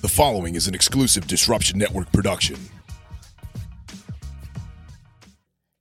[0.00, 2.56] The following is an exclusive Disruption Network production.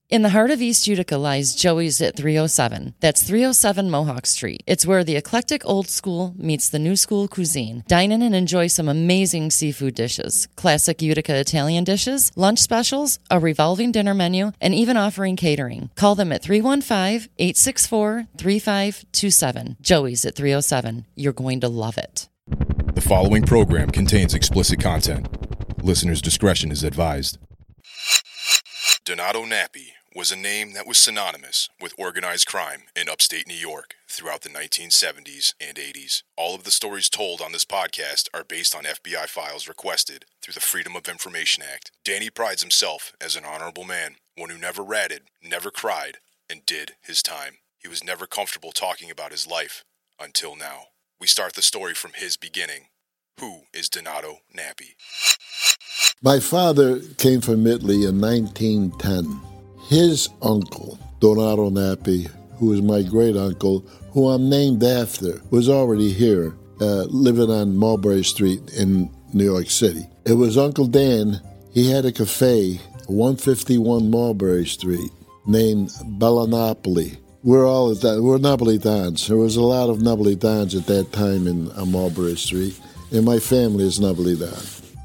[0.09, 2.95] In the heart of East Utica lies Joey's at 307.
[2.99, 4.63] That's 307 Mohawk Street.
[4.65, 7.83] It's where the eclectic old school meets the new school cuisine.
[7.87, 13.39] Dine in and enjoy some amazing seafood dishes, classic Utica Italian dishes, lunch specials, a
[13.39, 15.91] revolving dinner menu, and even offering catering.
[15.93, 19.77] Call them at 315 864 3527.
[19.79, 21.05] Joey's at 307.
[21.13, 22.27] You're going to love it.
[22.97, 25.27] The following program contains explicit content.
[25.83, 27.37] Listener's discretion is advised.
[29.05, 33.93] Donato Nappi was a name that was synonymous with organized crime in upstate New York
[34.09, 36.23] throughout the 1970s and 80s.
[36.35, 40.55] All of the stories told on this podcast are based on FBI files requested through
[40.55, 41.91] the Freedom of Information Act.
[42.03, 46.17] Danny prides himself as an honorable man, one who never ratted, never cried,
[46.49, 47.57] and did his time.
[47.77, 49.85] He was never comfortable talking about his life
[50.19, 50.87] until now.
[51.19, 52.89] We start the story from his beginning.
[53.39, 54.93] Who is Donato Nappi?
[56.21, 59.41] My father came from Italy in 1910.
[59.87, 63.79] His uncle, Donato Nappi, who was my great uncle,
[64.11, 69.71] who I'm named after, was already here, uh, living on Mulberry Street in New York
[69.71, 70.05] City.
[70.23, 71.41] It was Uncle Dan.
[71.73, 75.11] He had a cafe, 151 Mulberry Street,
[75.47, 77.17] named Bellanapoli.
[77.43, 79.27] We're all we're Napolitans.
[79.27, 82.79] There was a lot of Nubbly Dons at that time in uh, on Mulberry Street,
[83.11, 84.57] and my family is Nubbly Don.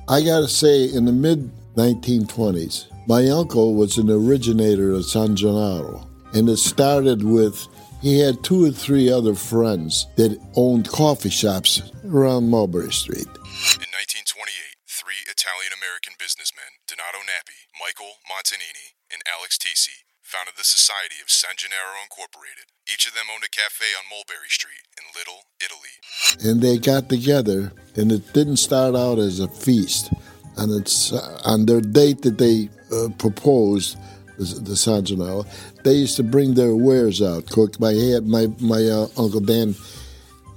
[0.09, 5.37] I got to say, in the mid 1920s, my uncle was an originator of San
[5.37, 7.69] Gennaro, and it started with
[8.01, 13.29] he had two or three other friends that owned coffee shops around Mulberry Street.
[13.77, 20.02] In 1928, three Italian American businessmen, Donato Nappi, Michael Montanini, and Alex Tisi,
[20.33, 22.73] founded the Society of San Gennaro Incorporated.
[22.89, 25.95] Each of them owned a cafe on Mulberry Street in Little, Italy.
[26.49, 30.11] And they got together, and it didn't start out as a feast.
[30.57, 33.99] And it's uh, on their date that they uh, proposed
[34.39, 35.45] the, the San Gennaro,
[35.85, 37.47] they used to bring their wares out.
[37.47, 37.93] Cook my
[38.25, 39.75] my my uh, uncle Dan,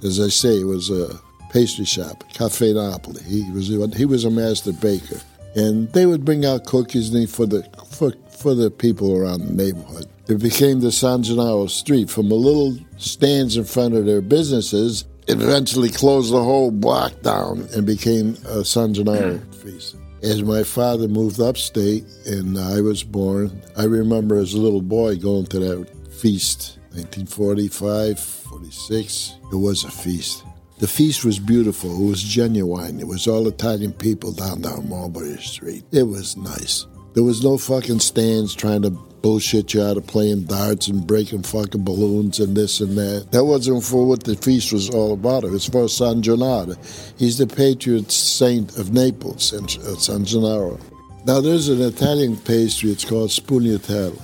[0.02, 1.20] as I say, was a
[1.50, 3.22] pastry shop, Cafe Napoli.
[3.24, 5.20] He was he was a master baker,
[5.56, 10.06] and they would bring out cookies for the for for the people around the neighborhood.
[10.28, 15.04] It became the San Gennaro Street from the little stands in front of their businesses.
[15.26, 19.96] It eventually closed the whole block down and became a San Gennaro feast.
[20.22, 25.16] As my father moved upstate and I was born, I remember as a little boy
[25.16, 29.36] going to that feast, 1945, 46.
[29.52, 30.45] It was a feast.
[30.78, 31.90] The feast was beautiful.
[31.90, 33.00] It was genuine.
[33.00, 35.84] It was all Italian people down down Mulberry Street.
[35.90, 36.86] It was nice.
[37.14, 41.44] There was no fucking stands trying to bullshit you out of playing darts and breaking
[41.44, 43.28] fucking balloons and this and that.
[43.32, 45.44] That wasn't for what the feast was all about.
[45.44, 46.76] It was for San Gennaro.
[47.16, 50.78] He's the patron saint of Naples, uh, San Gennaro.
[51.24, 52.90] Now there's an Italian pastry.
[52.90, 54.20] It's called spugnatello.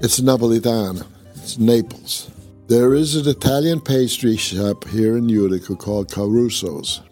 [0.00, 1.06] It's Napolitana.
[1.36, 2.31] It's Naples.
[2.68, 7.02] There is an Italian pastry shop here in Utica called Caruso's.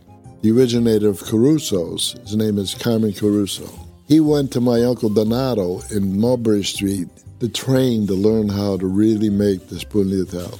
[0.43, 3.69] The originator of Caruso's, his name is Carmen Caruso.
[4.07, 7.09] He went to my uncle Donato in Mulberry Street
[7.41, 10.59] to train to learn how to really make the spugnatello.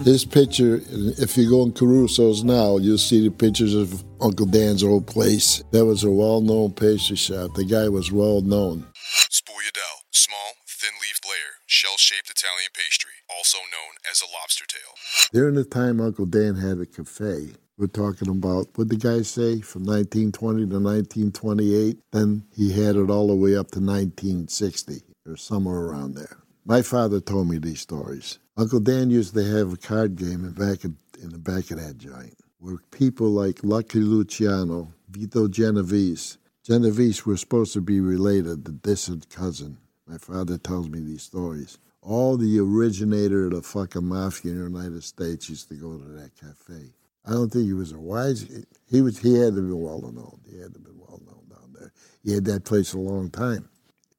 [0.00, 0.80] This picture,
[1.18, 5.62] if you go in Caruso's now, you'll see the pictures of Uncle Dan's old place.
[5.72, 7.54] That was a well-known pastry shop.
[7.54, 8.86] The guy was well known.
[9.30, 15.30] Spugnatello, small, thin-leafed layer, shell-shaped Italian pastry, also known as a lobster tail.
[15.32, 19.60] During the time Uncle Dan had a cafe, we're talking about what the guy say
[19.60, 21.98] from 1920 to 1928.
[22.12, 26.38] Then he had it all the way up to 1960 or somewhere around there.
[26.64, 28.38] My father told me these stories.
[28.56, 30.92] Uncle Dan used to have a card game in, back of,
[31.22, 37.38] in the back of that joint where people like Lucky Luciano, Vito Genovese, Genovese were
[37.38, 39.78] supposed to be related, the distant cousin.
[40.06, 41.78] My father tells me these stories.
[42.02, 46.04] All the originator of the fucking mafia in the United States used to go to
[46.04, 46.92] that cafe.
[47.26, 48.46] I don't think he was a wise.
[48.90, 49.18] He was.
[49.18, 50.40] He had to be well known.
[50.50, 51.92] He had to be well known down there.
[52.24, 53.68] He had that place a long time.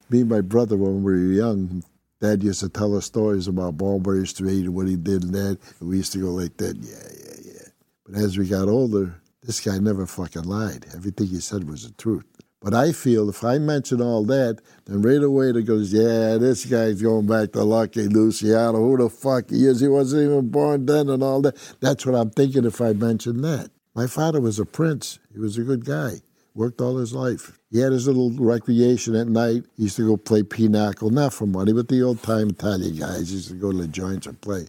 [0.10, 1.84] Me and my brother, when we were young,
[2.20, 5.58] Dad used to tell us stories about Mulberry Street and what he did and that.
[5.80, 6.78] And we used to go like that.
[6.78, 6.92] Yeah,
[7.26, 7.68] yeah, yeah.
[8.06, 10.86] But as we got older, this guy never fucking lied.
[10.94, 12.26] Everything he said was the truth.
[12.62, 16.66] But I feel if I mention all that, then right away it goes, yeah, this
[16.66, 18.78] guy's going back to Lucky Luciano.
[18.78, 19.80] Who the fuck he is?
[19.80, 21.58] He wasn't even born then and all that.
[21.80, 23.72] That's what I'm thinking if I mention that.
[23.96, 25.18] My father was a prince.
[25.34, 26.22] He was a good guy.
[26.54, 27.58] Worked all his life.
[27.72, 29.64] He had his little recreation at night.
[29.76, 33.34] He used to go play pinochle, not for money, but the old time Italian guys
[33.34, 34.68] used to go to the joints and play.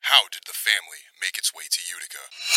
[0.00, 1.90] How did the family make its way to Utica?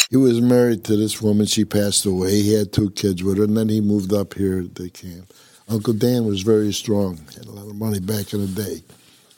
[0.09, 1.45] He was married to this woman.
[1.45, 2.41] She passed away.
[2.41, 5.33] He had two kids with her, and then he moved up here to camp.
[5.67, 8.83] Uncle Dan was very strong, had a lot of money back in the day.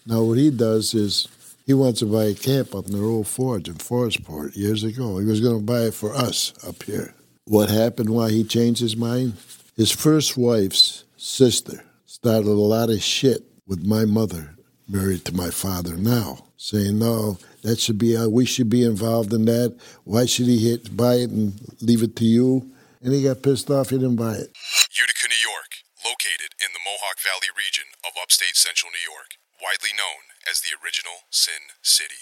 [0.06, 1.28] Now, what he does is
[1.66, 5.18] he wants to buy a camp up in the old forge in Forestport years ago.
[5.18, 7.14] He was going to buy it for us up here.
[7.46, 9.34] What happened why he changed his mind?
[9.76, 14.55] His first wife's sister started a lot of shit with my mother,
[14.88, 19.34] married to my father now, saying, no, that should be, uh, we should be involved
[19.34, 19.78] in that.
[20.04, 22.72] Why should he hit, buy it and leave it to you?
[23.02, 24.50] And he got pissed off he didn't buy it.
[24.92, 25.72] Utica, New York,
[26.04, 30.70] located in the Mohawk Valley region of upstate central New York, widely known as the
[30.84, 32.16] original Sin City.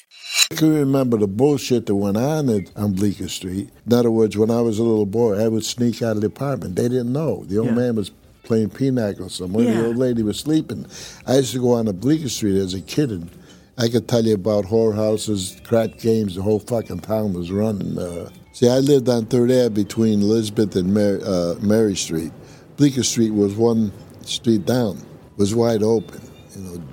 [0.51, 3.69] I can remember the bullshit that went on at, on Bleecker Street.
[3.85, 6.27] In other words, when I was a little boy, I would sneak out of the
[6.27, 6.75] apartment.
[6.75, 7.43] They didn't know.
[7.45, 7.75] The old Yeah.
[7.75, 8.11] man was
[8.43, 9.65] playing pinochle somewhere.
[9.65, 9.73] Yeah.
[9.73, 10.85] The old lady was sleeping.
[11.25, 13.29] I used to go on to Bleecker Street as a kid, and
[13.77, 16.35] I could tell you about whorehouses, crap games.
[16.35, 17.97] The whole fucking town was running.
[17.97, 22.31] Uh, see, I lived on Third Ave between Elizabeth and Mary, uh, Mary Street.
[22.77, 23.91] Bleecker Street was one
[24.21, 25.01] street down.
[25.37, 26.21] Was wide open.
[26.55, 26.83] You know,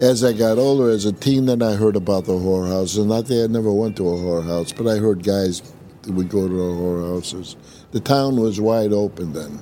[0.00, 3.06] as I got older, as a teen, then I heard about the whorehouses.
[3.06, 5.60] Not that I never went to a whorehouse, but I heard guys
[6.02, 7.56] that would go to the whorehouses.
[7.90, 9.60] The town was wide open then.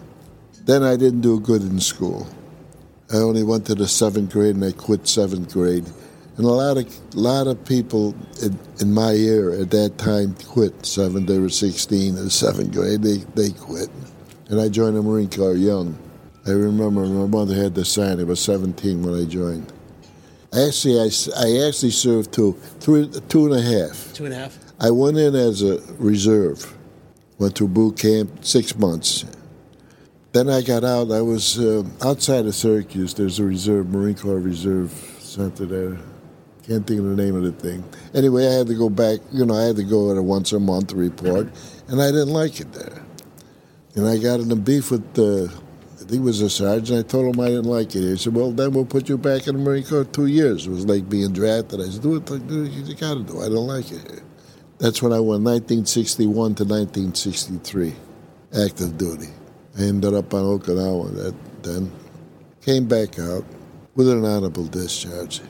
[0.68, 2.28] Then I didn't do good in school.
[3.10, 5.86] I only went to the seventh grade and I quit seventh grade.
[6.36, 10.84] And a lot of lot of people in, in my year at that time quit
[10.84, 11.26] seventh.
[11.26, 13.00] They were 16 in seventh grade.
[13.00, 13.88] They they quit,
[14.50, 15.98] and I joined the Marine Corps young.
[16.46, 18.20] I remember my mother had to sign.
[18.20, 19.72] I was 17 when I joined.
[20.52, 21.08] Actually, I,
[21.46, 24.12] I actually served two, three, two and a half.
[24.12, 24.58] Two and a half.
[24.78, 26.76] I went in as a reserve,
[27.38, 29.24] went to boot camp six months.
[30.32, 31.10] Then I got out.
[31.10, 33.14] I was uh, outside of Syracuse.
[33.14, 34.90] There's a reserve, Marine Corps Reserve
[35.20, 35.98] Center there.
[36.66, 37.82] Can't think of the name of the thing.
[38.12, 39.20] Anyway, I had to go back.
[39.32, 41.48] You know, I had to go at a once a month report,
[41.88, 43.02] and I didn't like it there.
[43.94, 45.50] And I got in a beef with the,
[45.94, 47.06] I think it was a sergeant.
[47.06, 48.02] I told him I didn't like it.
[48.02, 50.70] He said, "Well, then we'll put you back in the Marine Corps two years." It
[50.70, 51.80] was like being drafted.
[51.80, 53.40] I said, "Do it, like, do it you got to do.
[53.40, 53.46] it.
[53.46, 54.22] I don't like it.
[54.76, 57.94] That's when I went 1961 to 1963,
[58.52, 59.28] active duty.
[59.78, 61.92] I ended up on Okinawa that then.
[62.62, 63.44] Came back out
[63.94, 65.40] with an honorable discharge.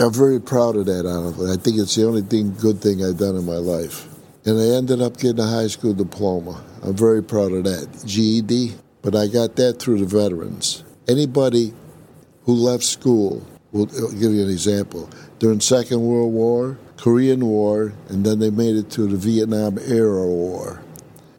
[0.00, 1.50] I'm very proud of that honorable.
[1.50, 4.08] I think it's the only thing good thing I've done in my life.
[4.44, 6.62] And I ended up getting a high school diploma.
[6.82, 8.04] I'm very proud of that.
[8.04, 10.82] GED, but I got that through the veterans.
[11.06, 11.72] Anybody
[12.44, 15.08] who left school, will I'll give you an example.
[15.38, 20.26] During Second World War, Korean War, and then they made it to the Vietnam era
[20.26, 20.82] war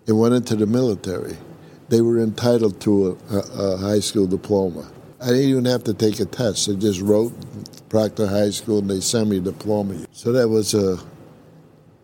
[0.08, 1.38] and went into the military.
[1.94, 4.90] They were entitled to a, a, high school diploma.
[5.22, 6.68] I didn't even have to take a test.
[6.68, 7.32] I just wrote
[7.88, 10.08] Proctor High School and they sent me a diploma.
[10.12, 10.98] So that was a,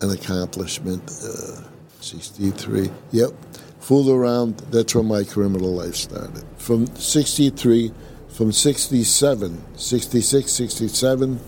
[0.01, 1.01] an accomplishment.
[1.09, 1.63] Uh,
[2.01, 2.91] 63.
[3.13, 3.31] Yep.
[3.79, 4.59] Fooled around.
[4.69, 6.45] That's when my criminal life started.
[6.59, 7.91] From 63,
[8.27, 11.39] from 67, 66, 67,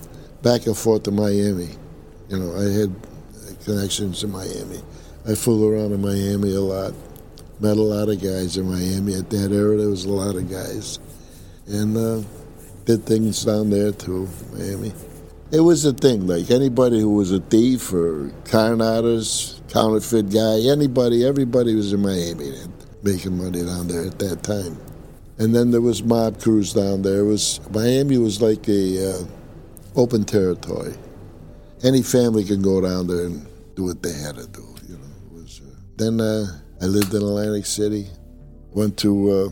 [0.41, 1.69] back and forth to Miami.
[2.27, 2.95] You know, I had
[3.65, 4.81] connections in Miami.
[5.29, 6.95] I fooled around in Miami a lot.
[7.62, 9.13] Met a lot of guys in Miami.
[9.13, 10.98] At that era, there was a lot of guys.
[11.68, 12.28] And uh,
[12.86, 14.94] did things down there too, Miami.
[15.52, 16.25] It was a thing.
[16.25, 22.02] Like anybody who was a thief or con artist, counterfeit guy, anybody, everybody was in
[22.02, 22.52] Miami
[23.04, 24.80] making money down there at that time.
[25.38, 27.20] And then there was mob crews down there.
[27.20, 29.24] It was Miami was like a uh,
[29.96, 30.96] open territory.
[31.84, 34.65] Any family can go down there and do what they had to do.
[34.88, 35.08] You know.
[35.32, 38.07] Was, uh, then uh, I lived in Atlantic City.
[38.71, 39.50] Went to uh,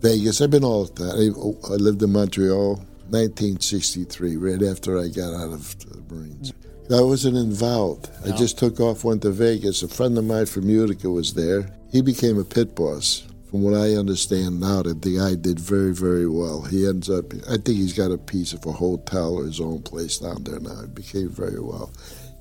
[0.00, 0.40] Vegas.
[0.40, 1.16] I've been all the time.
[1.16, 2.76] I, I lived in Montreal,
[3.10, 6.52] 1963, right after I got out of the Marines.
[6.90, 8.10] I wasn't involved.
[8.26, 9.82] I just took off, went to Vegas.
[9.82, 11.70] A friend of mine from Utica was there.
[11.92, 13.22] He became a pit boss.
[13.48, 16.62] From what I understand now, that the guy did very, very well.
[16.62, 19.82] He ends up, I think he's got a piece of a hotel or his own
[19.82, 20.80] place down there now.
[20.80, 21.92] He became very well.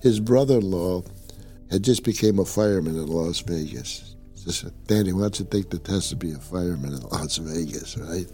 [0.01, 1.03] His brother-in-law
[1.69, 4.10] had just became a fireman in Las Vegas.
[4.43, 7.37] Just said, Danny, why don't you take the test to be a fireman in Las
[7.37, 8.25] Vegas, right?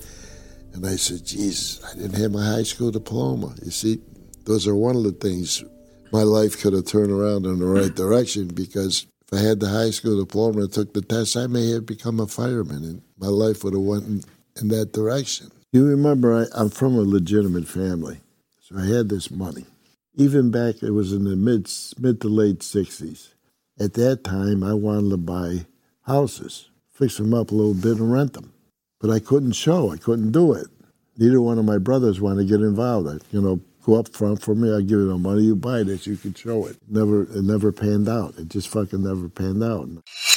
[0.73, 3.53] And I said, Jesus, I didn't have my high school diploma.
[3.63, 3.99] You see,
[4.45, 5.63] those are one of the things
[6.13, 9.67] my life could have turned around in the right direction because if I had the
[9.67, 13.27] high school diploma and took the test, I may have become a fireman and my
[13.27, 14.23] life would have went in,
[14.61, 15.51] in that direction.
[15.73, 18.21] You remember, I, I'm from a legitimate family,
[18.61, 19.65] so I had this money.
[20.15, 23.33] Even back, it was in the mid, mid to late 60s.
[23.79, 25.65] At that time, I wanted to buy
[26.07, 28.53] houses, fix them up a little bit and rent them.
[28.99, 30.67] But I couldn't show, I couldn't do it.
[31.17, 33.07] Neither one of my brothers wanted to get involved.
[33.07, 34.73] I, you know, go up front for me.
[34.73, 35.43] I give you the money.
[35.43, 36.05] You buy this.
[36.05, 36.77] You can show it.
[36.87, 38.35] Never, it never panned out.
[38.37, 39.87] It just fucking never panned out.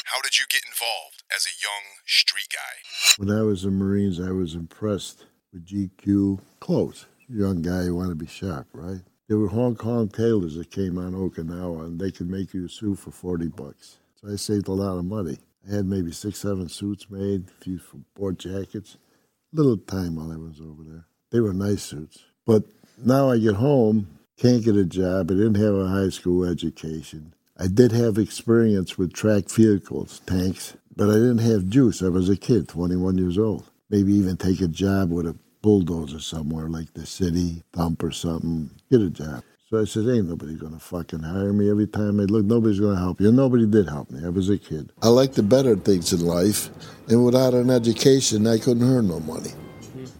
[0.04, 3.22] How did you get involved as a young street guy?
[3.22, 7.06] When I was in Marines, I was impressed with GQ clothes.
[7.28, 9.02] Young guy who wanted to be sharp, right?
[9.28, 12.68] There were Hong Kong tailors that came on Okinawa, and they could make you a
[12.68, 13.98] suit for forty bucks.
[14.20, 15.38] So I saved a lot of money.
[15.68, 17.80] I had maybe six, seven suits made, a few
[18.14, 18.96] board jackets.
[19.52, 21.06] Little time while I was over there.
[21.30, 22.24] They were nice suits.
[22.46, 22.64] But
[22.98, 25.30] now I get home, can't get a job.
[25.30, 27.34] I didn't have a high school education.
[27.58, 32.02] I did have experience with tracked vehicles, tanks, but I didn't have juice.
[32.02, 33.68] I was a kid, 21 years old.
[33.90, 38.70] Maybe even take a job with a bulldozer somewhere like the city, dump or something,
[38.90, 39.42] get a job.
[39.70, 41.70] So I said, ain't nobody gonna fucking hire me.
[41.70, 43.30] Every time I look, nobody's gonna help you.
[43.30, 44.18] Nobody did help me.
[44.24, 44.90] I was a kid.
[45.00, 46.70] I liked the better things in life,
[47.06, 49.52] and without an education, I couldn't earn no money.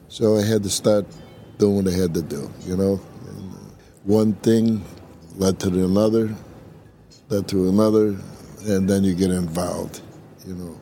[0.06, 1.04] So I had to start
[1.58, 3.00] doing what I had to do, you know.
[3.26, 3.56] And, uh,
[4.04, 4.84] one thing
[5.36, 6.32] led to another,
[7.28, 8.16] led to another,
[8.68, 10.00] and then you get involved,
[10.46, 10.80] you know.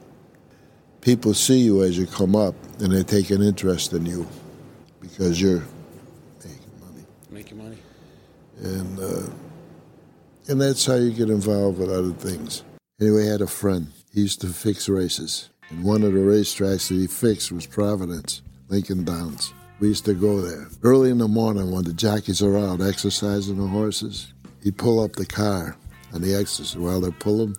[1.01, 4.27] People see you as you come up, and they take an interest in you
[5.01, 5.65] because you're
[6.45, 7.79] making money, Making money.
[8.63, 9.31] And uh,
[10.49, 12.65] and that's how you get involved with other things.
[13.01, 13.89] Anyway, I had a friend.
[14.13, 18.43] He used to fix races, and one of the racetracks that he fixed was Providence,
[18.69, 19.53] Lincoln Downs.
[19.81, 23.59] We used to go there early in the morning when the jockeys are out exercising
[23.59, 24.33] the horses.
[24.65, 25.77] He'd pull up the car
[26.13, 27.55] on the exercise while they're pulling.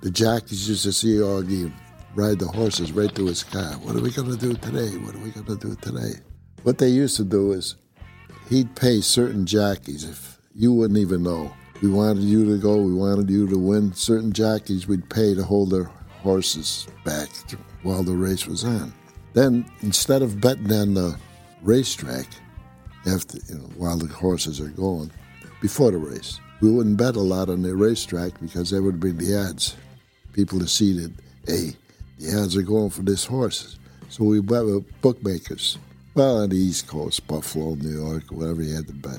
[0.00, 1.72] The jockeys used to see Augie
[2.16, 3.74] ride the horses right to his car.
[3.74, 4.96] What are we going to do today?
[4.98, 6.18] What are we going to do today?
[6.64, 7.76] What they used to do is
[8.48, 11.52] he'd pay certain jockeys if you wouldn't even know.
[11.80, 13.92] We wanted you to go, we wanted you to win.
[13.92, 15.90] Certain jockeys we'd pay to hold their
[16.22, 17.28] horses back
[17.82, 18.92] while the race was on.
[19.32, 21.16] Then instead of betting on the
[21.62, 22.26] racetrack
[23.06, 25.10] after you know while the horses are going
[25.60, 29.16] before the race, we wouldn't bet a lot on the racetrack because that would bring
[29.16, 29.76] the odds.
[30.32, 31.14] People are seated,
[31.46, 31.76] hey,
[32.18, 33.78] the odds are going for this horse.
[34.08, 35.78] So we bet with bookmakers.
[36.14, 39.18] Well, on the East Coast, Buffalo, New York, whatever you had to bet.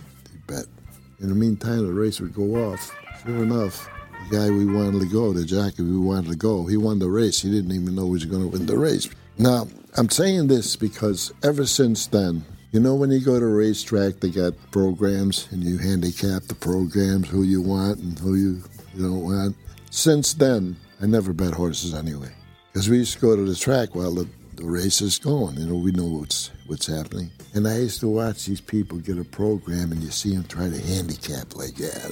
[1.24, 2.94] In the meantime, the race would go off.
[3.24, 3.90] Sure enough,
[4.30, 7.10] the guy we wanted to go, the jockey we wanted to go, he won the
[7.10, 7.42] race.
[7.42, 9.10] He didn't even know he was going to win the race.
[9.38, 13.50] Now, I'm saying this because ever since then, you know, when you go to a
[13.50, 18.62] racetrack, they got programs and you handicap the programs, who you want and who you,
[18.94, 19.56] you don't want.
[19.92, 22.32] Since then, I never bet horses anyway.
[22.74, 25.58] Because we used to go to the track while the, the race is going.
[25.58, 27.32] You know, we know what's what's happening.
[27.54, 30.70] And I used to watch these people get a program, and you see them try
[30.70, 32.08] to handicap, like, yeah,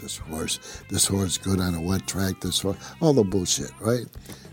[0.00, 0.82] this horse.
[0.88, 2.40] This horse good on a wet track.
[2.40, 4.06] This horse, all the bullshit, right?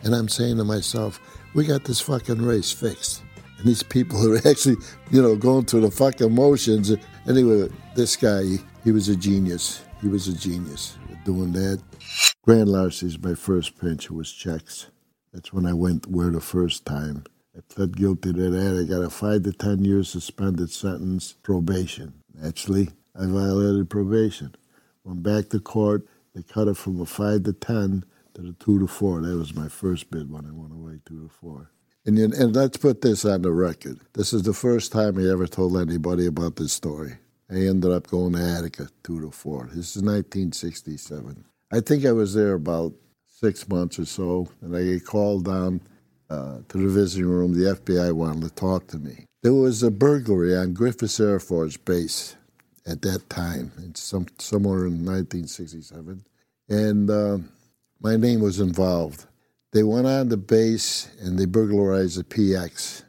[0.03, 1.19] And I'm saying to myself,
[1.53, 3.23] we got this fucking race fixed.
[3.57, 4.77] And these people are actually,
[5.11, 6.91] you know, going through the fucking motions.
[7.27, 8.43] Anyway, this guy,
[8.83, 9.83] he, was a genius.
[10.01, 11.81] He was a genius doing that.
[12.43, 14.09] Grand Larcey's my first pinch.
[14.09, 14.87] Was checks.
[15.33, 17.23] That's when I went where the first time.
[17.55, 18.81] I pled guilty to that.
[18.81, 22.13] I got a five to ten year suspended sentence, probation.
[22.43, 24.55] Actually, I violated probation.
[25.03, 26.07] Went back to court.
[26.33, 29.21] They cut it from a five to ten to the two to four.
[29.21, 31.71] That was my first bid when I went away, two to four.
[32.05, 33.99] And, and let's put this on the record.
[34.13, 37.17] This is the first time I ever told anybody about this story.
[37.51, 39.65] I ended up going to Attica, two to four.
[39.73, 41.45] This is 1967.
[41.71, 42.93] I think I was there about
[43.39, 45.81] six months or so, and I get called down
[46.29, 47.53] uh, to the visiting room.
[47.53, 49.25] The FBI wanted to talk to me.
[49.41, 52.35] There was a burglary on Griffiss Air Force Base
[52.85, 56.25] at that time, in some, somewhere in 1967,
[56.67, 57.37] and uh,
[58.01, 59.25] my name was involved.
[59.71, 63.03] They went on the base and they burglarized the PX.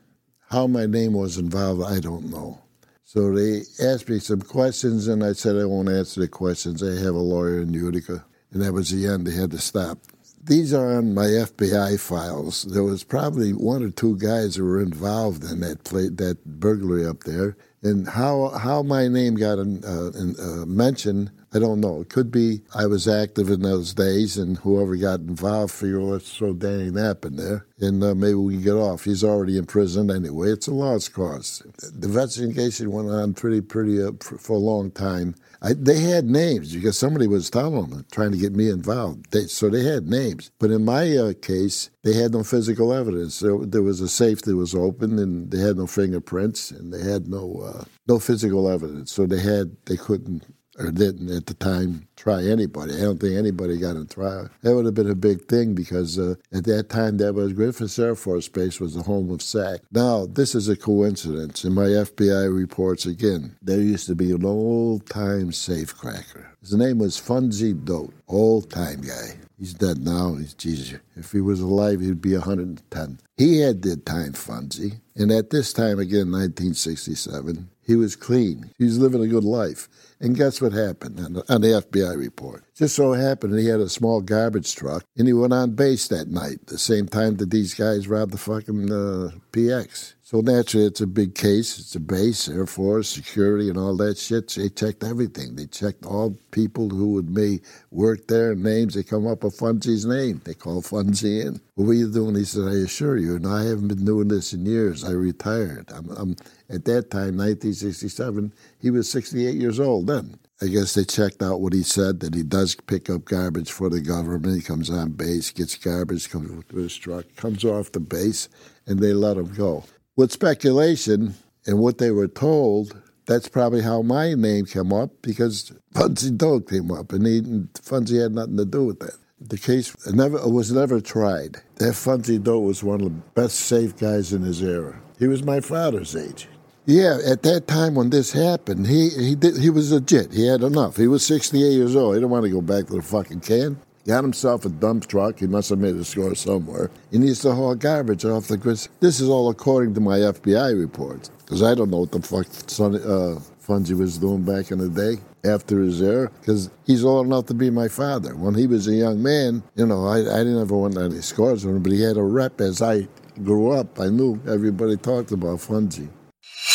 [0.51, 2.61] How my name was involved, I don't know.
[3.05, 6.81] So they asked me some questions, and I said I won't answer the questions.
[6.81, 9.27] I have a lawyer in Utica, and that was the end.
[9.27, 9.99] They had to stop.
[10.43, 12.63] These are on my FBI files.
[12.63, 17.07] There was probably one or two guys who were involved in that play, that burglary
[17.07, 21.81] up there, and how how my name got in, uh, in, uh, mentioned, I don't
[21.81, 22.01] know.
[22.01, 26.37] It could be I was active in those days, and whoever got involved figured let's
[26.37, 29.05] throw Danny Knapp in there, and uh, maybe we can get off.
[29.05, 30.51] He's already in prison anyway.
[30.51, 31.63] It's a lost cause.
[31.79, 35.35] The investigation went on pretty pretty uh, for, a long time.
[35.61, 39.33] I, they had names because somebody was telling them, trying to get me involved.
[39.33, 40.53] They, so they had names.
[40.61, 43.41] But in my uh, case, they had no physical evidence.
[43.41, 47.03] There, there was a safe that was open, and they had no fingerprints, and they
[47.03, 49.11] had no uh, no physical evidence.
[49.11, 50.45] So they had they couldn't
[50.81, 52.95] or didn't at the time try anybody.
[52.97, 54.49] I don't think anybody got in trial.
[54.63, 58.03] That would have been a big thing because uh, at that time, that was Griffiss
[58.03, 59.81] Air Force Base was the home of SAC.
[59.93, 61.65] Now, this is a coincidence.
[61.65, 66.47] In my FBI reports, again, there used to be an old time safecracker.
[66.61, 69.39] His name was Funzy Dote, old time guy.
[69.59, 70.35] He's dead now.
[70.35, 70.99] He's Jesus.
[71.17, 73.19] If he was alive, he'd be 110.
[73.37, 78.71] He had the time Funzy, and at this time again, 1967, he was clean.
[78.79, 79.89] He was living a good life.
[80.21, 82.63] And guess what happened on the, on the, FBI report?
[82.75, 86.29] Just so happened he had a small garbage truck, and he went on base that
[86.29, 90.15] night, the same time that these guys robbed the fucking uh, PX.
[90.31, 91.81] So naturally, it's a big case.
[91.81, 94.49] It's a base, Air Force, security, and all that shit.
[94.49, 95.57] So they checked everything.
[95.57, 98.95] They checked all people who would may work there, names.
[98.95, 100.41] They come up with Funzy's name.
[100.45, 101.61] They call Funzy in.
[101.75, 102.37] What were you doing?
[102.37, 105.03] He said, I assure you, and I haven't been doing this in years.
[105.03, 105.91] I retired.
[105.93, 106.37] I'm, I'm
[106.71, 110.39] at that time, 1967, he was 68 years old then.
[110.63, 113.89] I guess they checked out what he said that he does pick up garbage for
[113.89, 114.57] the government.
[114.57, 118.49] He comes on base, gets garbage, comes with his truck, comes off the base,
[118.87, 119.85] and they let him go
[120.21, 121.35] with speculation
[121.67, 126.69] and what they were told, that's probably how my name came up because Funzy Dote
[126.69, 127.41] came up, and, he,
[127.81, 129.17] Funzy had nothing to do with that.
[129.41, 131.57] The case never was never tried.
[131.77, 135.01] That Funzy Dote was one of the best safe guys in his era.
[135.19, 136.49] He was my father's age.
[136.91, 140.33] Yeah, at that time when this happened, he he did he was legit.
[140.33, 140.97] He had enough.
[140.97, 142.17] He was 68 years old.
[142.17, 143.79] He didn't want to go back to the fucking can.
[144.09, 145.39] Got himself a dump truck.
[145.39, 146.91] He must have made a score somewhere.
[147.13, 148.89] He needs to haul garbage off the grid.
[148.99, 152.49] This is all according to my FBI reports, because I don't know what the fuck
[152.67, 157.25] son, uh, Funzy was doing back in the day after his era, because he's old
[157.25, 158.35] enough to be my father.
[158.35, 161.65] When he was a young man, you know, I, I didn't ever want any scores
[161.65, 163.07] on him, but he had a rep as I
[163.45, 164.01] grew up.
[164.01, 166.09] I knew everybody talked about Funzy.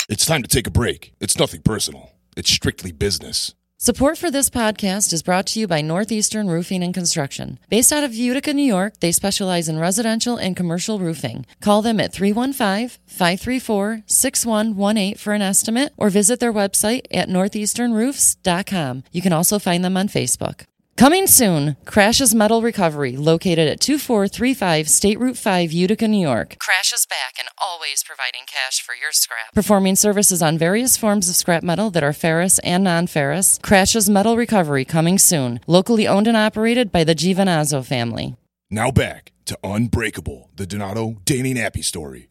[0.10, 1.14] It's time to take a break.
[1.20, 2.12] It's nothing personal.
[2.38, 3.56] It's strictly business.
[3.78, 7.60] Support for this podcast is brought to you by Northeastern Roofing and Construction.
[7.70, 11.46] Based out of Utica, New York, they specialize in residential and commercial roofing.
[11.60, 19.04] Call them at 315 534 6118 for an estimate or visit their website at northeasternroofs.com.
[19.12, 20.66] You can also find them on Facebook.
[20.98, 26.56] Coming soon, Crash's Metal Recovery, located at 2435 State Route 5, Utica, New York.
[26.58, 29.54] Crash is back and always providing cash for your scrap.
[29.54, 33.60] Performing services on various forms of scrap metal that are ferrous and non ferrous.
[33.62, 35.60] Crash's Metal Recovery coming soon.
[35.68, 38.38] Locally owned and operated by the Giovanazzo family.
[38.72, 42.30] Now back to Unbreakable, the Donato Danny Nappi story.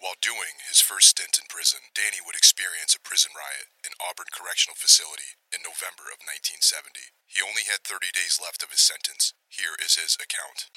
[0.00, 4.32] While doing his first stint in prison, Danny would experience a prison riot in Auburn
[4.32, 7.12] Correctional Facility in November of 1970.
[7.36, 9.34] He only had 30 days left of his sentence.
[9.50, 10.70] Here is his account.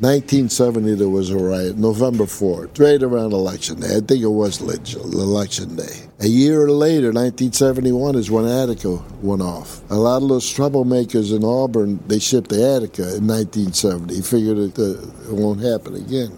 [0.00, 3.96] 1970, there was a riot, November 4th, right around election day.
[3.98, 6.08] I think it was election day.
[6.20, 9.82] A year later, 1971, is when Attica went off.
[9.90, 14.22] A lot of those troublemakers in Auburn, they shipped to Attica in 1970.
[14.22, 14.92] Figured it, uh,
[15.28, 16.32] it won't happen again.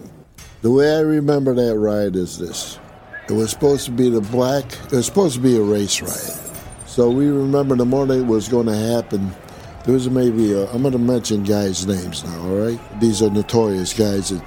[0.63, 2.77] The way I remember that riot is this.
[3.29, 6.39] It was supposed to be the black, it was supposed to be a race riot.
[6.85, 9.35] So we remember the morning it was going to happen.
[9.83, 12.99] There was maybe, uh, i am going to mention guys' names now, all right?
[13.01, 14.41] These are notorious guys that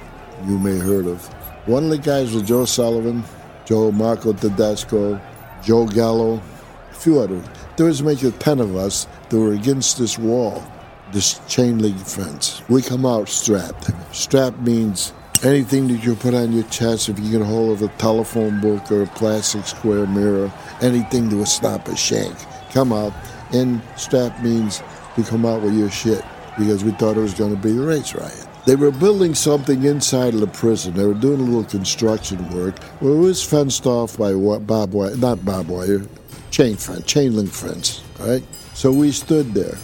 [0.47, 1.23] you may have heard of.
[1.67, 3.23] One of the guys was Joe Sullivan,
[3.65, 5.21] Joe Marco Tedesco,
[5.63, 6.41] Joe Gallo,
[6.89, 7.45] a few others.
[7.77, 10.63] There was maybe 10 of us that were against this wall,
[11.11, 12.63] this chain link fence.
[12.67, 13.91] We come out strapped.
[14.11, 17.81] Strapped means anything that you put on your chest, if you get a hold of
[17.81, 20.51] a telephone book or a plastic square mirror,
[20.81, 22.35] anything would stop a shank,
[22.71, 23.13] come out.
[23.53, 24.81] And strap means
[25.17, 26.23] we come out with your shit
[26.57, 28.47] because we thought it was going to be a race riot.
[28.65, 30.93] They were building something inside of the prison.
[30.93, 32.75] They were doing a little construction work.
[33.01, 36.03] It was fenced off by barbed wire, not barbed wire,
[36.51, 38.03] chain fence, chain link fence.
[38.19, 38.43] Right.
[38.75, 39.77] So we stood there.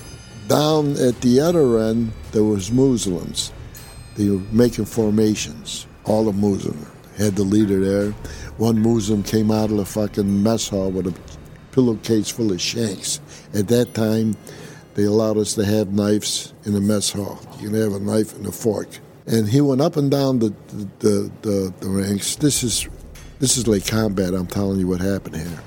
[0.48, 3.52] Down at the other end, there was Muslims.
[4.17, 5.86] They were making formations.
[6.06, 6.86] All the Muslim
[7.17, 8.12] had the leader there.
[8.58, 11.13] One Muslim came out of the fucking mess hall with a
[11.71, 13.19] pillowcase full of shanks.
[13.53, 14.36] At that time,
[14.95, 17.39] they allowed us to have knives in the mess hall.
[17.60, 18.89] You can have a knife and a fork.
[19.27, 20.53] And he went up and down the
[20.99, 22.38] the, the, the ranks.
[22.38, 22.88] This is
[23.39, 24.34] this is like combat.
[24.34, 25.60] I'm telling you what happened here.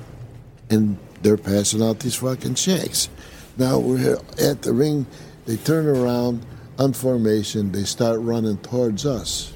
[0.70, 3.08] And they're passing out these fucking shanks.
[3.56, 5.06] Now we're at the ring.
[5.46, 6.44] They turn around
[6.80, 9.52] on formation, they start running towards us.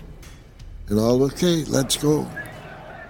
[0.88, 2.30] And all, okay, let's go.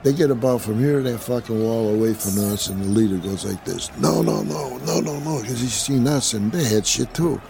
[0.04, 3.16] They get about from here to that fucking wall away from us, and the leader
[3.16, 6.62] goes like this No, no, no, no, no, no, because he's seen us, and they
[6.62, 7.40] had shit too.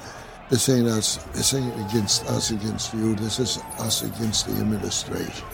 [0.49, 1.17] This ain't us.
[1.35, 3.15] This ain't against us against you.
[3.17, 5.45] This is us against the administration.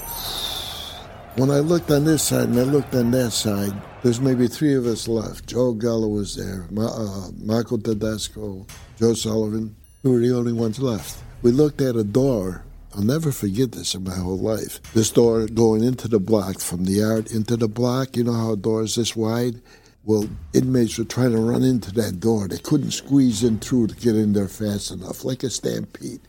[1.36, 4.74] When I looked on this side and I looked on that side, there's maybe three
[4.74, 5.48] of us left.
[5.48, 8.66] Joe Gallo was there, Ma- uh, Marco Tedesco,
[8.98, 9.74] Joe Sullivan.
[10.02, 11.18] We were the only ones left.
[11.42, 12.64] We looked at a door.
[12.94, 14.80] I'll never forget this in my whole life.
[14.94, 18.16] This door going into the block, from the yard into the block.
[18.16, 19.60] You know how a door is this wide?
[20.04, 22.48] Well, inmates were trying to run into that door.
[22.48, 26.20] They couldn't squeeze in through to get in there fast enough, like a stampede.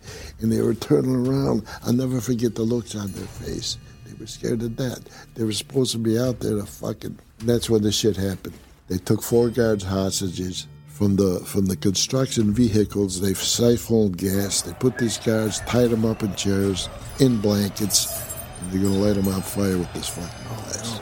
[0.42, 1.66] And they were turning around.
[1.82, 3.78] I'll never forget the looks on their face.
[4.06, 5.30] They were scared to death.
[5.36, 7.20] They were supposed to be out there to fucking.
[7.40, 8.56] That's when the shit happened.
[8.90, 10.68] They took four guards hostages
[11.02, 13.20] from the from the construction vehicles.
[13.20, 14.62] They've siphoned gas.
[14.62, 18.22] They put these guards, tied them up in chairs, in blankets,
[18.62, 21.00] and they're gonna light them on fire with this fucking glass.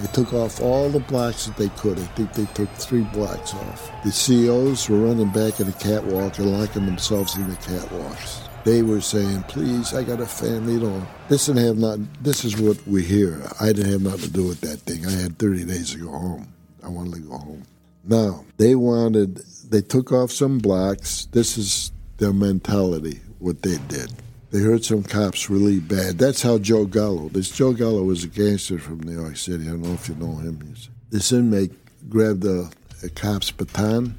[0.00, 1.98] They took off all the blocks that they could.
[1.98, 3.90] I think they took three blocks off.
[4.02, 8.48] The COs were running back in the catwalk and locking themselves in the catwalks.
[8.64, 11.06] They were saying, "Please, I got a family." Don't.
[11.28, 11.98] This have not.
[12.22, 13.42] This is what we hear.
[13.60, 15.04] I didn't have nothing to do with that thing.
[15.04, 16.48] I had 30 days to go home.
[16.82, 17.64] I wanted to go home.
[18.04, 19.36] Now they wanted.
[19.68, 21.26] They took off some blocks.
[21.32, 23.20] This is their mentality.
[23.38, 24.12] What they did.
[24.50, 26.18] They hurt some cops really bad.
[26.18, 27.28] That's how Joe Gallo.
[27.28, 29.64] This Joe Gallo was a gangster from New York City.
[29.64, 30.74] I don't know if you know him.
[31.10, 31.72] This inmate
[32.08, 32.70] grabbed a,
[33.02, 34.16] a cop's baton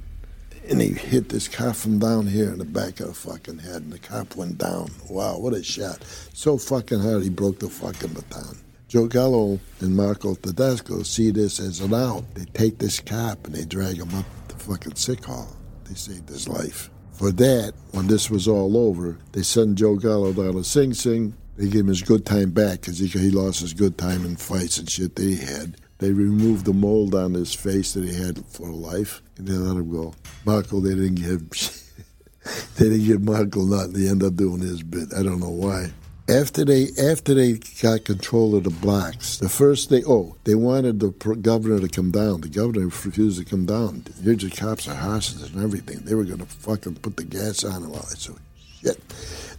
[0.69, 3.83] and he hit this cop from down here in the back of the fucking head,
[3.83, 4.89] and the cop went down.
[5.09, 6.03] Wow, what a shot!
[6.33, 8.57] So fucking hard he broke the fucking baton.
[8.95, 12.23] Joe Gallo and Marco Tedesco see this as an out.
[12.33, 15.53] They take this cop and they drag him up the fucking sick hall.
[15.83, 16.89] They saved his life.
[17.11, 21.35] For that, when this was all over, they send Joe Gallo down to Sing Sing.
[21.57, 24.37] They give him his good time back because he, he lost his good time in
[24.37, 25.75] fights and shit that he had.
[25.97, 29.75] They removed the mold on his face that he had for life, and they let
[29.75, 30.13] him go.
[30.45, 31.49] Marco, they didn't give.
[32.77, 33.91] they didn't give Marco nothing.
[33.91, 35.09] They ended up doing his bit.
[35.13, 35.91] I don't know why.
[36.27, 40.99] After they after they got control of the blacks, the first they oh they wanted
[40.99, 42.41] the governor to come down.
[42.41, 44.05] The governor refused to come down.
[44.23, 45.99] Here's the cops are hostages and everything.
[45.99, 47.93] They were gonna fucking put the gas on him.
[47.93, 48.37] I said,
[48.81, 48.99] shit.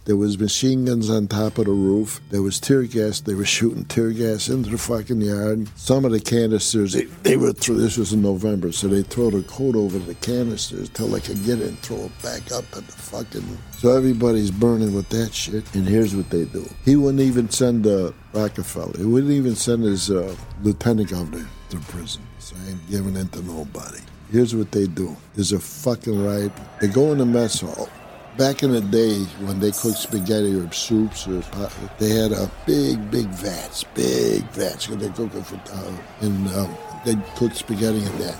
[0.07, 2.21] There was machine guns on top of the roof.
[2.29, 3.19] There was tear gas.
[3.19, 5.67] They were shooting tear gas into the fucking yard.
[5.75, 7.81] Some of the canisters, they, they were through.
[7.81, 11.43] This was in November, so they throw the coat over the canisters till they could
[11.43, 13.57] get it and throw it back up at the fucking.
[13.73, 15.75] So everybody's burning with that shit.
[15.75, 16.65] And here's what they do.
[16.85, 18.97] He wouldn't even send uh, Rockefeller.
[18.97, 22.21] He wouldn't even send his uh, lieutenant governor to prison.
[22.39, 23.99] So I ain't giving in to nobody.
[24.31, 25.17] Here's what they do.
[25.35, 26.53] There's a fucking riot.
[26.79, 27.89] They go in the mess hall.
[28.37, 32.51] Back in the day when they cooked spaghetti or soups or pot, they had a
[32.67, 34.87] big, big vats, big vats.
[34.87, 38.37] 'cause They cook it for, uh, and um, they cook spaghetti in that.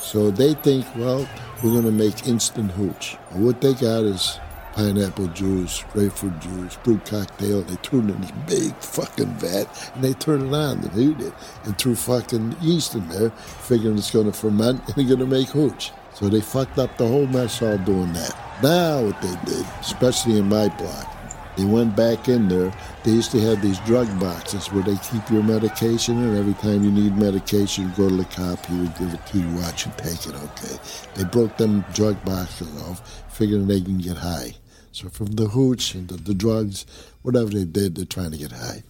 [0.00, 1.26] So they think, well,
[1.62, 3.16] we're going to make instant hooch.
[3.30, 4.38] And what they got is
[4.74, 7.62] pineapple juice, grapefruit juice, fruit cocktail.
[7.62, 11.20] They threw it in this big fucking vat and they turn it on and heat
[11.20, 11.32] it
[11.64, 15.26] and threw fucking yeast in there, figuring it's going to ferment and they're going to
[15.26, 15.92] make hooch.
[16.14, 18.36] So they fucked up the whole mess hall doing that.
[18.62, 21.16] Now what they did, especially in my block,
[21.56, 22.72] they went back in there.
[23.04, 26.84] They used to have these drug boxes where they keep your medication, and every time
[26.84, 29.86] you need medication, you go to the cop, he would give it to you, watch
[29.86, 30.78] you take it, okay?
[31.14, 34.54] They broke them drug boxes off, figuring they can get high.
[34.92, 36.86] So from the hooch and the, the drugs,
[37.22, 38.82] whatever they did, they're trying to get high.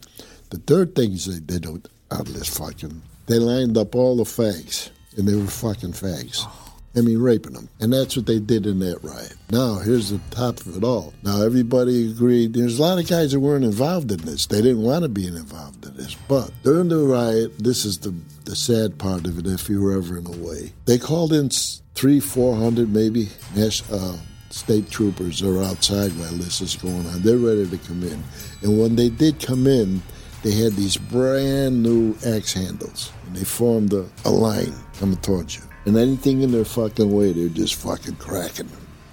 [0.50, 4.24] The third thing is they did out of this fucking, they lined up all the
[4.24, 6.44] fags, and they were fucking fags.
[6.44, 6.69] Oh.
[6.96, 7.68] I mean, raping them.
[7.78, 9.36] And that's what they did in that riot.
[9.50, 11.14] Now, here's the top of it all.
[11.22, 12.52] Now, everybody agreed.
[12.52, 14.46] There's a lot of guys that weren't involved in this.
[14.46, 16.16] They didn't want to be involved in this.
[16.28, 18.12] But during the riot, this is the,
[18.44, 20.72] the sad part of it, if you were ever in a way.
[20.86, 21.50] They called in
[21.94, 24.18] three, four hundred maybe nas- uh,
[24.50, 27.22] state troopers are outside while this is going on.
[27.22, 28.20] They're ready to come in.
[28.62, 30.02] And when they did come in,
[30.42, 33.12] they had these brand new axe handles.
[33.26, 35.62] And they formed a, a line coming towards you.
[35.86, 38.68] And anything in their fucking way, they're just fucking cracking.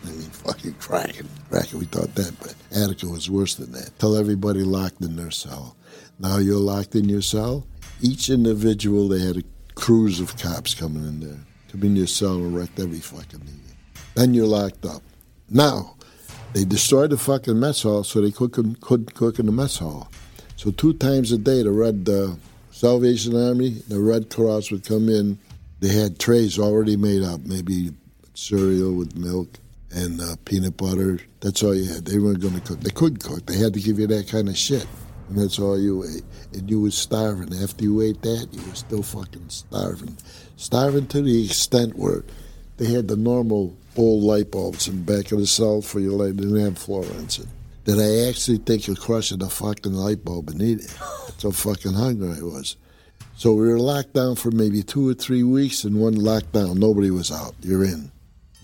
[0.05, 1.27] I mean, fucking cracking.
[1.49, 3.97] Cracking, we thought that, but Attica was worse than that.
[3.99, 5.75] Tell everybody locked in their cell.
[6.19, 7.65] Now you're locked in your cell.
[8.01, 9.43] Each individual, they had a
[9.75, 11.39] cruise of cops coming in there.
[11.71, 13.61] Come in your cell and wrecked every fucking thing.
[14.15, 15.03] Then you're locked up.
[15.49, 15.95] Now,
[16.53, 20.09] they destroyed the fucking mess hall so they couldn't, couldn't cook in the mess hall.
[20.55, 22.35] So two times a day, the Red uh,
[22.71, 25.37] Salvation Army, the Red Cross would come in.
[25.79, 27.91] They had trays already made up, maybe
[28.33, 29.49] cereal with milk
[29.91, 31.19] and uh, peanut butter.
[31.39, 32.05] That's all you had.
[32.05, 32.81] They weren't going to cook.
[32.81, 33.45] They couldn't cook.
[33.45, 34.85] They had to give you that kind of shit.
[35.29, 36.23] And that's all you ate.
[36.53, 37.53] And you was starving.
[37.61, 40.17] After you ate that, you were still fucking starving.
[40.55, 42.23] Starving to the extent where
[42.77, 46.13] they had the normal old light bulbs in the back of the cell for your
[46.13, 46.37] light.
[46.37, 47.47] They didn't have fluorescent.
[47.85, 50.87] that I actually think of crushing the fucking light bulb and eat it.
[51.27, 52.77] That's how fucking hungry I was.
[53.37, 57.11] So we were locked down for maybe two or three weeks, and one lockdown, nobody
[57.11, 57.53] was out.
[57.61, 58.11] You're in.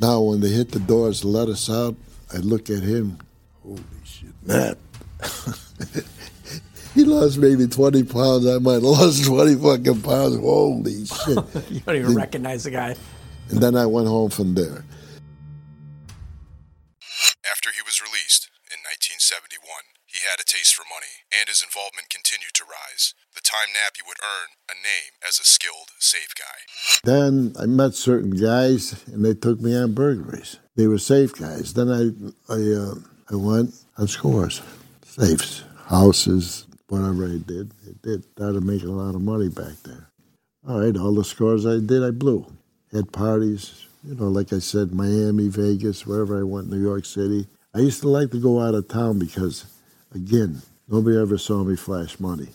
[0.02, 1.96] Now, when they hit the doors to let us out,
[2.34, 3.20] I look at him.
[3.62, 4.80] Holy shit, Matt.
[6.96, 8.48] he lost maybe 20 pounds.
[8.48, 10.40] I might have lost 20 fucking pounds.
[10.40, 11.38] Holy shit.
[11.70, 12.96] you don't even recognize the guy.
[13.52, 14.86] And then I went home from there.
[17.46, 19.62] After he was released in 1971,
[20.08, 23.14] he had a taste for money, and his involvement continued to rise.
[23.54, 26.58] Time Nappi would earn a name as a skilled safe guy.
[27.04, 30.58] Then I met certain guys, and they took me on burglaries.
[30.76, 31.76] They were safe guys.
[31.76, 32.96] Then I, I, uh,
[33.32, 34.64] I went on scores,
[35.06, 37.74] safes, houses, whatever I did.
[37.88, 38.24] It did.
[38.32, 40.10] Started making a lot of money back there.
[40.68, 42.48] All right, all the scores I did, I blew.
[42.92, 47.46] Had parties, you know, like I said, Miami, Vegas, wherever I went, New York City.
[47.76, 49.66] I used to like to go out of town because,
[50.16, 52.48] again, nobody ever saw me flash money.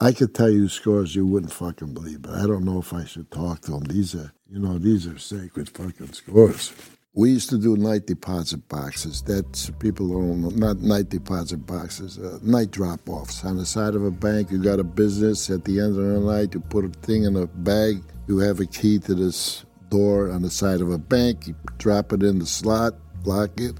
[0.00, 3.04] I could tell you scores you wouldn't fucking believe, but I don't know if I
[3.04, 3.84] should talk to them.
[3.84, 6.72] These are, you know, these are sacred fucking scores.
[7.12, 9.20] We used to do night deposit boxes.
[9.20, 13.44] That's people don't know, not night deposit boxes, uh, night drop offs.
[13.44, 15.50] On the side of a bank, you got a business.
[15.50, 18.02] At the end of the night, you put a thing in a bag.
[18.28, 21.48] You have a key to this door on the side of a bank.
[21.48, 23.74] You drop it in the slot, lock it,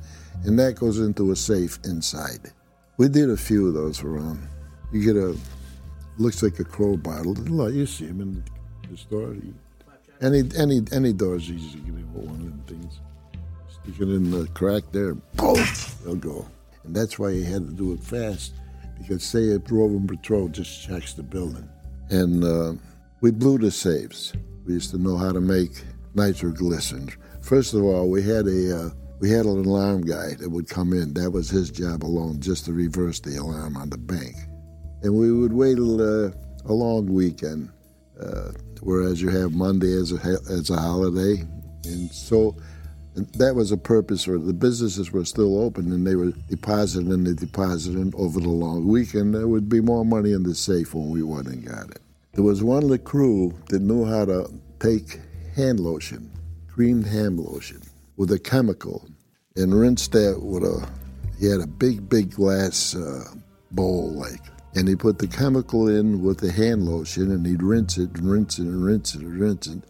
[0.45, 2.53] and that goes into a safe inside.
[2.97, 4.47] We did a few of those around.
[4.93, 5.37] You get a
[6.21, 7.37] looks like a crow bottle.
[7.71, 8.45] You see them in
[8.91, 9.35] the store.
[10.21, 13.01] Any any any door's easy to get with one of them things.
[13.69, 15.65] Stick it in the crack there, boom,
[16.05, 16.47] they'll go.
[16.85, 18.55] And that's why he had to do it fast,
[18.99, 21.69] because say a roving patrol just checks the building.
[22.11, 22.75] And uh,
[23.23, 24.35] we blew the safes.
[24.67, 25.83] We used to know how to make
[26.15, 27.11] nitroglycerin.
[27.41, 30.93] First of all, we had a uh, we had an alarm guy that would come
[30.93, 31.15] in.
[31.15, 34.35] That was his job alone, just to reverse the alarm on the bank.
[35.03, 36.35] And we would wait a,
[36.67, 37.71] a long weekend,
[38.21, 40.17] uh, whereas you have Monday as a
[40.51, 41.43] as a holiday,
[41.85, 42.55] and so
[43.35, 44.29] that was a purpose.
[44.29, 48.87] Or the businesses were still open, and they were depositing and depositing over the long
[48.89, 49.35] weekend.
[49.35, 52.01] There would be more money in the safe when we went and got it.
[52.35, 55.19] There was one of the crew that knew how to take
[55.57, 56.31] hand lotion,
[56.69, 57.81] creamed hand lotion,
[58.17, 59.09] with a chemical,
[59.57, 60.87] and rinse that with a.
[61.39, 63.25] He had a big, big glass uh,
[63.71, 64.43] bowl, like,
[64.75, 68.31] and he put the chemical in with the hand lotion, and he'd rinse it and
[68.31, 69.83] rinse it and rinse it and rinse it.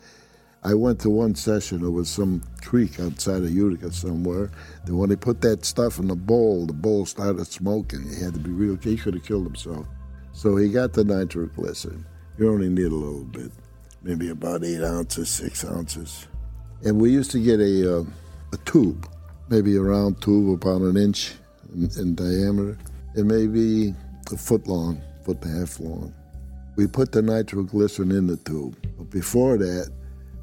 [0.62, 1.82] I went to one session.
[1.82, 4.50] It was some creek outside of Utica somewhere.
[4.84, 8.08] Then when they put that stuff in the bowl, the bowl started smoking.
[8.08, 8.76] He had to be real.
[8.76, 9.86] He could have killed himself.
[10.32, 12.04] So he got the nitroglycerin.
[12.38, 13.50] You only need a little bit,
[14.02, 16.26] maybe about eight ounces, six ounces.
[16.84, 18.04] And we used to get a uh,
[18.52, 19.08] a tube,
[19.48, 21.34] maybe a round tube about an inch
[21.74, 22.78] in, in diameter,
[23.14, 23.94] and maybe
[24.32, 26.14] a foot long, foot and a half long.
[26.76, 28.76] We put the nitroglycerin in the tube.
[28.96, 29.90] But before that,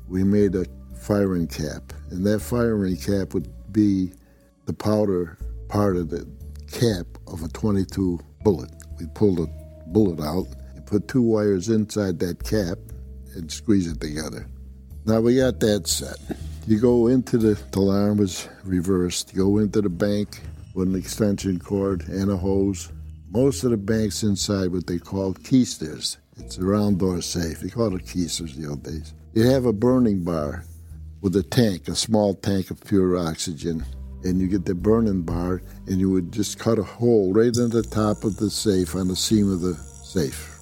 [0.08, 4.12] we made a firing cap, and that firing cap would be
[4.66, 5.38] the powder
[5.70, 6.28] part of the
[6.72, 8.72] cap of a 22 bullet.
[9.00, 9.48] We pulled a
[9.88, 12.78] bullet out and put two wires inside that cap
[13.36, 14.48] and squeeze it together.
[15.06, 16.18] Now we got that set.
[16.68, 19.34] You go into the, the alarm was reversed.
[19.34, 20.42] You go into the bank
[20.74, 22.92] with an extension cord and a hose.
[23.30, 26.18] Most of the banks inside what they call keisters.
[26.38, 27.60] It's a round door safe.
[27.60, 29.14] They call it keisters the old days.
[29.34, 30.64] You have a burning bar
[31.22, 33.84] with a tank, a small tank of pure oxygen,
[34.24, 37.70] and you get the burning bar, and you would just cut a hole right in
[37.70, 40.54] the top of the safe on the seam of the safe.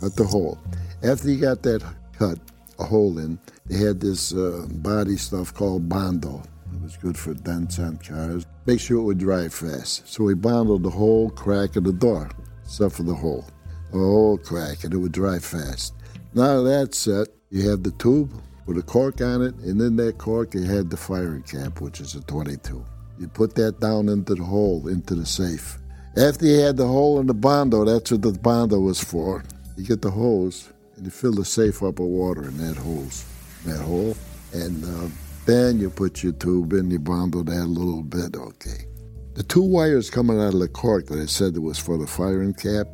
[0.00, 0.58] Cut the hole.
[1.02, 1.82] After you got that
[2.18, 2.38] cut,
[2.78, 6.42] a hole in, they had this uh, body stuff called Bondo.
[6.74, 8.46] It was good for dents on cars.
[8.66, 10.08] Make sure it would dry fast.
[10.08, 12.30] So we bonded the whole crack of the door,
[12.64, 13.44] except for the hole.
[13.92, 15.94] The whole crack, and it would dry fast.
[16.34, 18.32] Now that's set, you have the tube
[18.66, 22.00] with a cork on it, and in that cork you had the firing cap, which
[22.00, 22.84] is a 22.
[23.18, 25.78] You put that down into the hole, into the safe.
[26.16, 29.44] After you had the hole in the Bondo, that's what the Bondo was for.
[29.76, 33.24] You get the hose, and you fill the safe up with water in that hose,
[33.66, 34.16] that hole,
[34.52, 35.08] and uh,
[35.46, 38.86] then you put your tube in, you bundle that a little bit, okay.
[39.34, 42.54] The two wires coming out of the cork that I said was for the firing
[42.54, 42.86] cap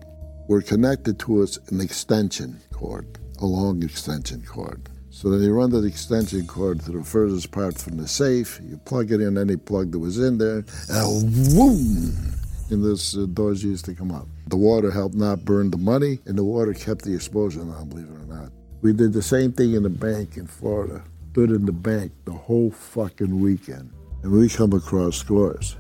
[0.48, 4.88] were connected to us an extension cord, a long extension cord.
[5.10, 8.76] So then you run the extension cord to the furthest part from the safe, you
[8.78, 12.34] plug it in any plug that was in there, and boom!
[12.70, 14.28] And those uh, doors used to come up.
[14.46, 18.06] The water helped not burn the money, and the water kept the explosion on, believe
[18.06, 18.52] it or not.
[18.80, 21.02] We did the same thing in the bank in Florida.
[21.32, 23.90] Stood in the bank the whole fucking weekend.
[24.22, 25.76] And we come across scores.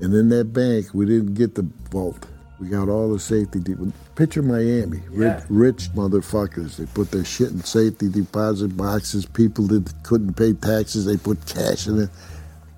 [0.00, 2.26] And in that bank, we didn't get the vault.
[2.58, 3.60] We got all the safety.
[3.60, 3.76] De-
[4.14, 6.76] Picture Miami, rich, rich motherfuckers.
[6.76, 9.26] They put their shit in safety deposit boxes.
[9.26, 12.10] People that couldn't pay taxes, they put cash in it.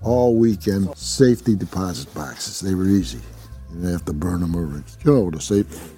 [0.02, 2.60] All weekend, safety deposit boxes.
[2.60, 3.18] They were easy.
[3.70, 4.82] You didn't have to burn them over.
[5.04, 5.92] You know the safe.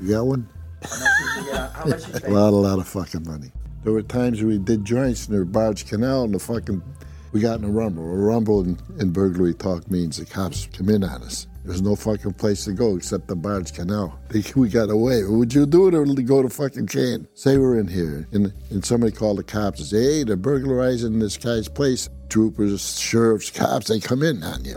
[0.00, 0.46] You got one?
[0.82, 3.50] a lot, a lot of fucking money.
[3.84, 6.82] There were times we did joints near Barge Canal and the fucking,
[7.32, 8.04] we got in a rumble.
[8.04, 11.48] A rumble in, in burglary talk means the cops come in on us.
[11.64, 14.18] There's no fucking place to go except the Barge Canal.
[14.54, 15.24] We got away.
[15.24, 17.26] Would you do it or go to fucking can?
[17.34, 21.18] Say we're in here and, and somebody called the cops and say, hey, they're burglarizing
[21.18, 22.08] this guy's place.
[22.28, 24.76] Troopers, sheriffs, cops, they come in on you.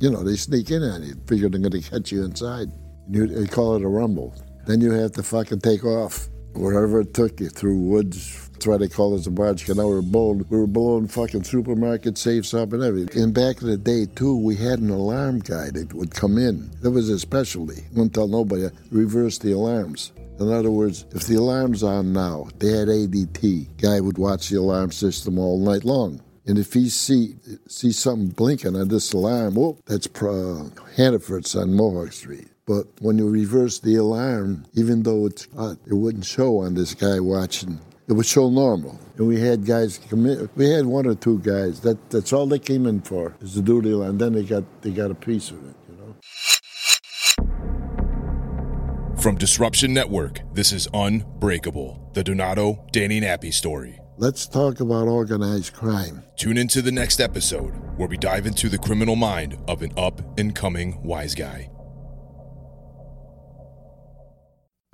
[0.00, 1.14] You know, they sneak in on you.
[1.26, 2.68] Figure they're going to catch you inside.
[3.10, 4.34] You, they call it a rumble.
[4.66, 8.48] Then you have to fucking take off wherever it took you through woods.
[8.52, 9.88] That's why they call us a barge canal.
[9.88, 13.22] We were blowing, we were blowing fucking supermarket safes up and everything.
[13.22, 16.70] And back in the day too, we had an alarm guy that would come in.
[16.80, 17.84] That was a specialty.
[17.90, 18.68] Wouldn't tell nobody.
[18.90, 20.12] Reverse the alarms.
[20.40, 23.80] In other words, if the alarm's on now, they had ADT.
[23.80, 26.20] Guy would watch the alarm system all night long.
[26.46, 27.36] And if he see
[27.68, 32.48] see something blinking on this alarm, whoop, that's uh, Hannaford's on Mohawk Street.
[32.66, 36.94] But when you reverse the alarm, even though it's hot, it wouldn't show on this
[36.94, 37.78] guy watching.
[38.08, 38.98] It would show normal.
[39.18, 40.48] And we had guys come in.
[40.56, 41.80] We had one or two guys.
[41.80, 44.18] That that's all they came in for is the alarm.
[44.18, 45.76] Then they got they got a piece of it.
[45.88, 46.14] You know.
[49.20, 53.98] From Disruption Network, this is Unbreakable, the Donato Danny Nappi story.
[54.16, 56.22] Let's talk about organized crime.
[56.36, 60.38] Tune into the next episode where we dive into the criminal mind of an up
[60.38, 61.68] and coming wise guy.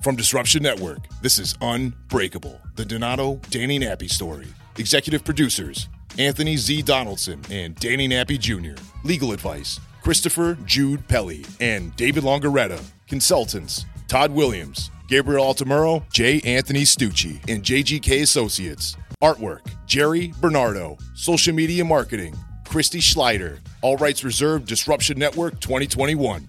[0.02, 4.46] From Disruption Network, this is Unbreakable, the Donato Danny Nappi story.
[4.78, 6.82] Executive producers Anthony Z.
[6.82, 8.80] Donaldson and Danny Nappi Jr.
[9.04, 12.82] Legal advice Christopher Jude Pelly and David Longaretta.
[13.08, 16.40] Consultants Todd Williams, Gabriel Altamuro, J.
[16.46, 18.96] Anthony Stucci, and JGK Associates.
[19.22, 20.96] Artwork Jerry Bernardo.
[21.14, 22.34] Social media marketing
[22.66, 23.58] Christy Schleider.
[23.82, 24.66] All rights reserved.
[24.66, 26.48] Disruption Network 2021.